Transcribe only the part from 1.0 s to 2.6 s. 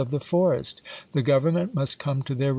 the Grovernment must come to their vii..